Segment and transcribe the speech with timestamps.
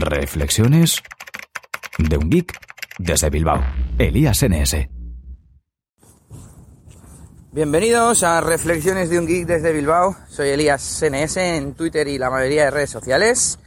[0.00, 1.02] Reflexiones
[1.98, 2.58] de un geek
[2.98, 3.64] desde Bilbao.
[3.98, 4.88] Elías NS.
[7.52, 10.16] Bienvenidos a Reflexiones de un geek desde Bilbao.
[10.28, 13.58] Soy Elías NS en Twitter y la mayoría de redes sociales.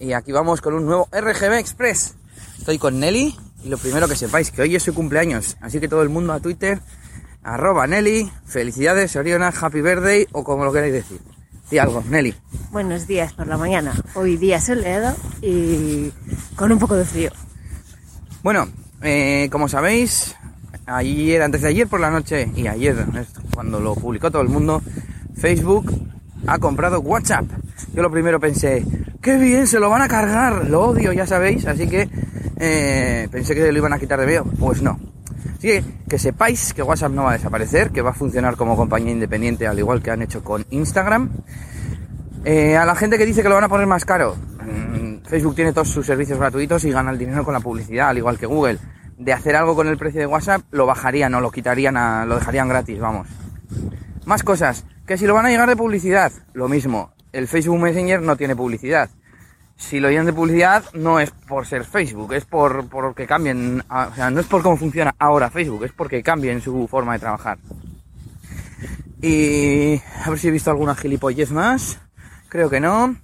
[0.00, 2.16] Y aquí vamos con un nuevo RGB Express.
[2.58, 5.56] Estoy con Nelly y lo primero que sepáis que hoy es su cumpleaños.
[5.60, 6.80] Así que todo el mundo a Twitter,
[7.42, 11.33] arroba Nelly, felicidades, Oriona, happy birthday o como lo queráis decir.
[11.74, 12.32] Di algo, Nelly.
[12.70, 14.00] Buenos días por la mañana.
[14.14, 16.12] Hoy día soleado y
[16.54, 17.32] con un poco de frío.
[18.44, 18.68] Bueno,
[19.02, 20.36] eh, como sabéis,
[20.86, 22.94] ayer, antes de ayer por la noche y ayer,
[23.52, 24.82] cuando lo publicó todo el mundo,
[25.36, 25.92] Facebook
[26.46, 27.46] ha comprado WhatsApp.
[27.92, 28.86] Yo lo primero pensé,
[29.20, 32.08] qué bien, se lo van a cargar, lo odio, ya sabéis, así que
[32.60, 34.44] eh, pensé que lo iban a quitar de medio.
[34.44, 35.00] Pues no.
[35.58, 38.76] Así que, que sepáis que WhatsApp no va a desaparecer, que va a funcionar como
[38.76, 41.28] compañía independiente, al igual que han hecho con Instagram.
[42.44, 45.56] Eh, a la gente que dice que lo van a poner más caro, mm, Facebook
[45.56, 48.46] tiene todos sus servicios gratuitos y gana el dinero con la publicidad, al igual que
[48.46, 48.78] Google.
[49.18, 52.36] De hacer algo con el precio de WhatsApp, lo bajarían o lo quitarían, a, lo
[52.36, 53.26] dejarían gratis, vamos.
[54.24, 57.10] Más cosas, que si lo van a llegar de publicidad, lo mismo.
[57.32, 59.10] El Facebook Messenger no tiene publicidad.
[59.76, 63.82] Si lo llenan de publicidad, no es por ser Facebook, es por, por que cambien,
[63.90, 67.18] o sea, no es por cómo funciona ahora Facebook, es porque cambien su forma de
[67.18, 67.58] trabajar.
[69.20, 71.98] Y a ver si he visto alguna gilipollez más.
[72.48, 73.16] Creo que no.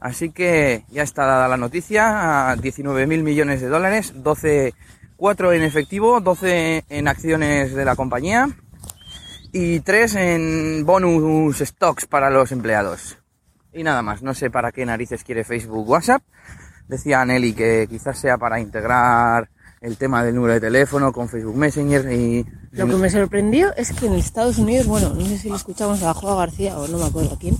[0.00, 4.74] Así que ya está dada la noticia, a 19.000 millones de dólares, 12,
[5.16, 8.48] 4 en efectivo, 12 en acciones de la compañía
[9.52, 13.21] y 3 en bonus stocks para los empleados.
[13.74, 16.22] Y nada más, no sé para qué narices quiere Facebook WhatsApp.
[16.88, 19.48] Decía Nelly que quizás sea para integrar
[19.80, 22.46] el tema del número de teléfono con Facebook Messenger y...
[22.70, 26.02] Lo que me sorprendió es que en Estados Unidos, bueno, no sé si lo escuchamos
[26.02, 27.56] a Juan García o no me acuerdo a quién,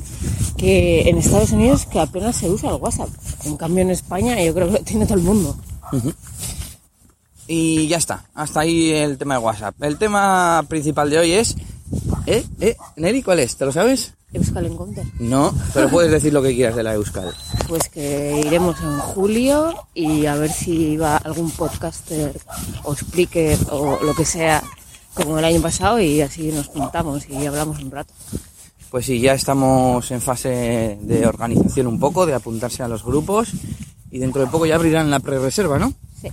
[0.56, 3.08] que en Estados Unidos que apenas se usa el WhatsApp.
[3.44, 5.56] En cambio en España yo creo que lo tiene todo el mundo.
[7.48, 9.82] Y ya está, hasta ahí el tema de WhatsApp.
[9.82, 11.56] El tema principal de hoy es...
[12.26, 12.44] ¿Eh?
[12.60, 12.76] ¿Eh?
[12.96, 13.56] Nelly, ¿cuál es?
[13.56, 14.14] ¿Te lo sabes?
[14.32, 15.04] Euskal Encounter.
[15.18, 17.34] No, pero puedes decir lo que quieras de la Euskal.
[17.68, 22.32] Pues que iremos en julio y a ver si va algún podcaster
[22.84, 24.62] o explique o lo que sea
[25.14, 28.14] como el año pasado y así nos juntamos y hablamos un rato.
[28.90, 33.52] Pues sí, ya estamos en fase de organización un poco, de apuntarse a los grupos
[34.10, 35.92] y dentro de poco ya abrirán la pre-reserva, ¿no?
[36.20, 36.28] Sí.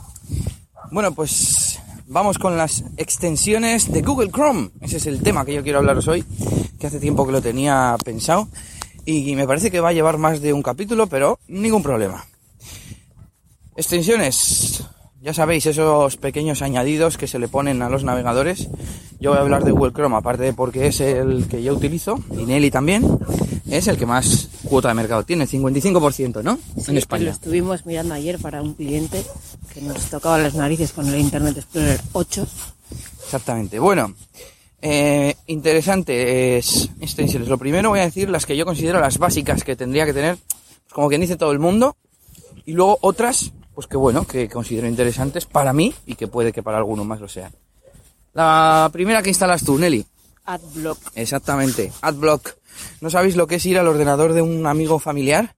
[0.92, 1.69] Bueno, pues
[2.10, 4.72] vamos con las extensiones de Google Chrome.
[4.82, 6.26] Ese es el tema que yo quiero hablaros hoy,
[6.80, 8.48] que hace tiempo que lo tenía pensado
[9.06, 12.26] y me parece que va a llevar más de un capítulo, pero ningún problema.
[13.76, 14.84] Extensiones.
[15.22, 18.70] Ya sabéis, esos pequeños añadidos que se le ponen a los navegadores.
[19.20, 22.24] Yo voy a hablar de Google Chrome, aparte de porque es el que yo utilizo,
[22.32, 23.20] y Nelly también,
[23.70, 26.58] es el que más cuota de mercado tiene, 55%, ¿no?
[26.78, 27.26] Sí, en España.
[27.26, 29.24] Lo estuvimos mirando ayer para un cliente
[29.74, 32.48] que nos tocaba las narices con el Internet Explorer 8.
[33.24, 33.80] Exactamente.
[33.80, 34.14] Bueno,
[34.82, 37.50] eh, interesantes extensiones.
[37.50, 40.38] Lo primero voy a decir las que yo considero las básicas que tendría que tener,
[40.38, 41.96] pues como quien dice todo el mundo,
[42.66, 46.64] y luego otras, pues que bueno, que considero interesantes para mí y que puede que
[46.64, 47.54] para alguno más lo sean.
[48.34, 50.06] La primera que instalas tú, Nelly.
[50.46, 50.98] Adblock.
[51.16, 52.56] Exactamente, Adblock.
[53.02, 55.56] ¿No sabéis lo que es ir al ordenador de un amigo familiar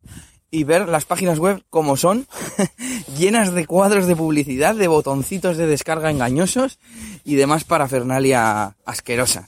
[0.52, 2.28] y ver las páginas web como son?
[3.18, 6.78] llenas de cuadros de publicidad, de botoncitos de descarga engañosos
[7.24, 9.48] y demás parafernalia asquerosa.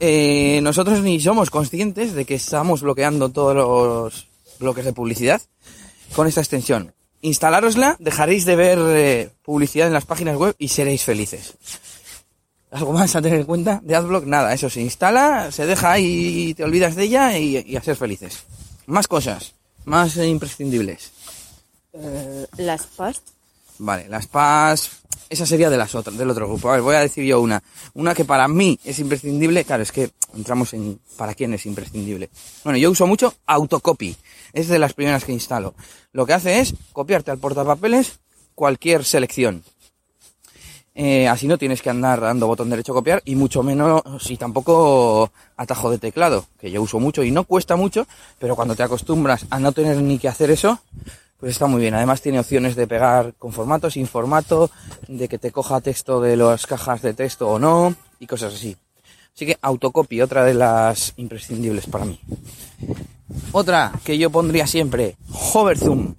[0.00, 4.26] Eh, nosotros ni somos conscientes de que estamos bloqueando todos los
[4.58, 5.40] bloques de publicidad
[6.14, 6.92] con esta extensión.
[7.20, 11.54] Instalárosla, dejaréis de ver eh, publicidad en las páginas web y seréis felices.
[12.72, 14.24] ¿Algo más a tener en cuenta de Adblock?
[14.24, 18.44] Nada, eso se instala, se deja y te olvidas de ella y a ser felices.
[18.86, 19.54] Más cosas,
[19.84, 21.12] más imprescindibles.
[21.92, 23.22] Eh, las PAS.
[23.78, 24.90] Vale, las PAS,
[25.28, 26.68] esa sería de las otras, del otro grupo.
[26.68, 27.62] A ver, voy a decir yo una.
[27.94, 32.30] Una que para mí es imprescindible, claro, es que entramos en para quién es imprescindible.
[32.64, 34.16] Bueno, yo uso mucho Autocopy.
[34.52, 35.74] Es de las primeras que instalo.
[36.12, 38.20] Lo que hace es copiarte al portapapeles
[38.54, 39.64] cualquier selección.
[40.94, 44.36] Eh, así no tienes que andar dando botón derecho a copiar y mucho menos y
[44.36, 48.06] tampoco atajo de teclado, que yo uso mucho y no cuesta mucho,
[48.38, 50.80] pero cuando te acostumbras a no tener ni que hacer eso,
[51.40, 51.94] pues está muy bien.
[51.94, 54.70] Además tiene opciones de pegar con formato, sin formato,
[55.08, 58.76] de que te coja texto de las cajas de texto o no, y cosas así.
[59.34, 62.20] Así que autocopy, otra de las imprescindibles para mí.
[63.52, 65.16] Otra que yo pondría siempre,
[65.52, 66.14] Hoverzoom.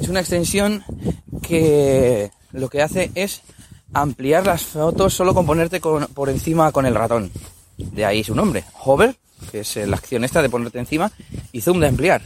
[0.00, 0.82] Es una extensión
[1.42, 3.42] que lo que hace es
[3.92, 7.30] ampliar las fotos solo con ponerte por encima con el ratón.
[7.76, 9.16] De ahí su nombre, Hover,
[9.50, 11.12] que es la acción esta de ponerte encima,
[11.52, 12.22] y Zoom de ampliar.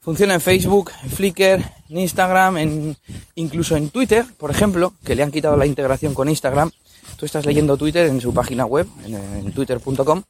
[0.00, 2.96] Funciona en Facebook, en Flickr, en Instagram, en,
[3.34, 6.70] incluso en Twitter, por ejemplo, que le han quitado la integración con Instagram.
[7.16, 10.22] Tú estás leyendo Twitter en su página web, en twitter.com,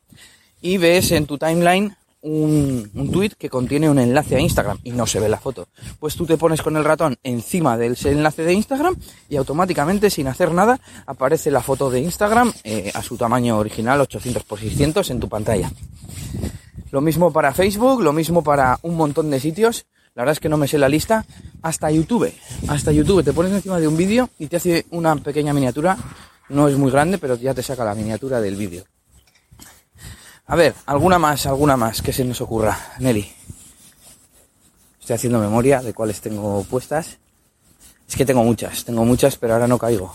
[0.60, 5.06] y ves en tu timeline un, tweet que contiene un enlace a Instagram y no
[5.06, 5.68] se ve la foto.
[5.98, 8.96] Pues tú te pones con el ratón encima del enlace de Instagram
[9.28, 14.00] y automáticamente, sin hacer nada, aparece la foto de Instagram eh, a su tamaño original,
[14.00, 15.70] 800 x 600, en tu pantalla.
[16.90, 19.86] Lo mismo para Facebook, lo mismo para un montón de sitios.
[20.14, 21.24] La verdad es que no me sé la lista.
[21.62, 22.32] Hasta YouTube.
[22.66, 23.22] Hasta YouTube.
[23.22, 25.96] Te pones encima de un vídeo y te hace una pequeña miniatura.
[26.48, 28.84] No es muy grande, pero ya te saca la miniatura del vídeo.
[30.50, 33.30] A ver, alguna más, alguna más que se nos ocurra, Nelly.
[34.98, 37.18] Estoy haciendo memoria de cuáles tengo puestas.
[38.08, 40.10] Es que tengo muchas, tengo muchas, pero ahora no caigo.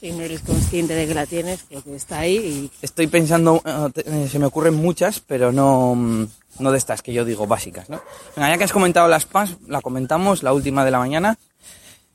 [0.00, 3.60] Si no eres consciente de que la tienes, creo que está ahí y Estoy pensando,
[3.62, 6.26] eh, eh, se me ocurren muchas, pero no, mm,
[6.60, 8.00] no de estas que yo digo básicas, ¿no?
[8.36, 11.36] Venga, ya que has comentado las PAS, la comentamos, la última de la mañana,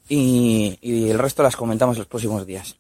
[0.07, 2.77] y, y el resto las comentamos los próximos días.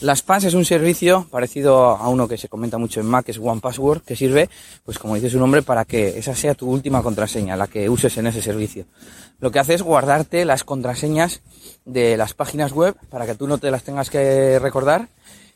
[0.00, 3.38] Las PAS es un servicio parecido a uno que se comenta mucho en Mac, es
[3.38, 4.50] One Password, que sirve,
[4.84, 8.14] pues como dice su nombre, para que esa sea tu última contraseña, la que uses
[8.18, 8.84] en ese servicio.
[9.40, 11.40] Lo que hace es guardarte las contraseñas
[11.86, 15.08] de las páginas web para que tú no te las tengas que recordar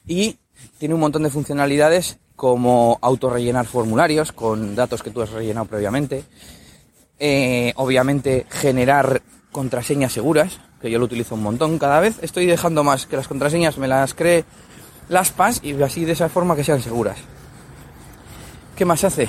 [0.07, 0.39] y
[0.79, 6.25] tiene un montón de funcionalidades como autorrellenar formularios con datos que tú has rellenado previamente,
[7.19, 9.21] eh, obviamente generar
[9.53, 11.79] contraseñas seguras, que yo lo utilizo un montón.
[11.79, 14.45] Cada vez estoy dejando más que las contraseñas me las cree
[15.09, 17.19] las PAS y así de esa forma que sean seguras.
[18.77, 19.29] ¿Qué más hace?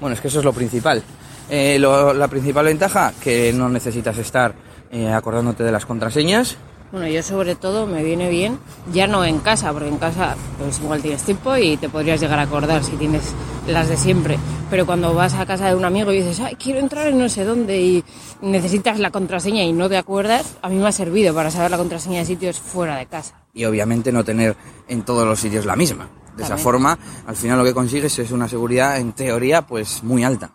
[0.00, 1.02] Bueno, es que eso es lo principal.
[1.48, 4.54] Eh, la principal ventaja, que no necesitas estar
[4.90, 6.56] eh, acordándote de las contraseñas.
[6.92, 8.58] Bueno, yo sobre todo me viene bien,
[8.92, 12.38] ya no en casa, porque en casa pues igual tienes tiempo y te podrías llegar
[12.38, 13.32] a acordar si tienes
[13.66, 14.38] las de siempre.
[14.68, 17.30] Pero cuando vas a casa de un amigo y dices, ay, quiero entrar en no
[17.30, 18.04] sé dónde y
[18.42, 21.78] necesitas la contraseña y no te acuerdas, a mí me ha servido para saber la
[21.78, 23.42] contraseña de sitios fuera de casa.
[23.54, 24.54] y obviamente no tener
[24.86, 26.08] en todos los sitios la misma.
[26.36, 26.64] De esa También.
[26.64, 30.52] forma, al final lo que consigues es una seguridad, en teoría, pues muy alta.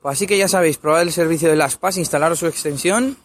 [0.00, 3.16] Pues así que ya sabéis, probad el servicio de las PAS, instalaros su extensión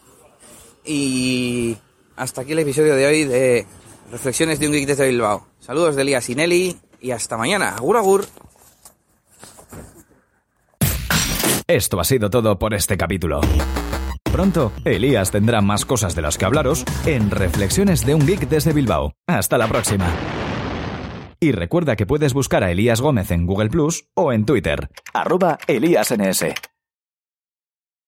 [0.84, 1.76] y
[2.16, 3.66] hasta aquí el episodio de hoy de
[4.10, 5.46] Reflexiones de un Geek desde Bilbao.
[5.60, 7.70] Saludos de Elías y Nelly y hasta mañana.
[7.76, 8.24] Agur, agur.
[11.66, 13.40] Esto ha sido todo por este capítulo.
[14.32, 18.72] Pronto, Elías tendrá más cosas de las que hablaros en Reflexiones de un Geek desde
[18.72, 19.12] Bilbao.
[19.26, 20.10] Hasta la próxima.
[21.40, 25.58] Y recuerda que puedes buscar a Elías Gómez en Google Plus o en Twitter, arroba
[25.66, 26.46] ElíasNS.